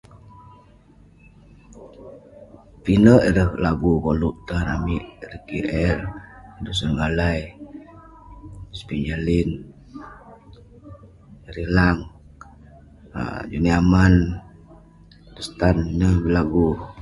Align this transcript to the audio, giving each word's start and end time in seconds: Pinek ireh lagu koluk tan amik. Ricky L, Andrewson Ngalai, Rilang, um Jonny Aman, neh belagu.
Pinek 2.83 3.21
ireh 3.29 3.49
lagu 3.63 3.91
koluk 4.05 4.35
tan 4.47 4.67
amik. 4.75 5.05
Ricky 5.31 5.59
L, 5.97 5.99
Andrewson 6.57 6.91
Ngalai, 6.97 7.41
Rilang, 11.55 11.99
um 13.17 13.39
Jonny 13.49 13.71
Aman, 13.81 14.13
neh 15.99 16.15
belagu. 16.23 16.67